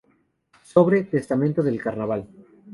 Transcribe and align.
Sobre 0.63 1.03
"Testamento 1.03 1.61
del 1.61 1.79
Carnaval". 1.79 2.27